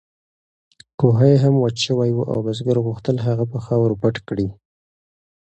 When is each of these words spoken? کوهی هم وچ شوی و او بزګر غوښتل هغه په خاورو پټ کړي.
کوهی 0.99 1.35
هم 1.43 1.55
وچ 1.63 1.77
شوی 1.85 2.11
و 2.15 2.19
او 2.31 2.37
بزګر 2.45 2.77
غوښتل 2.85 3.17
هغه 3.27 3.45
په 3.53 3.57
خاورو 3.65 3.99
پټ 4.01 4.15
کړي. 4.27 4.47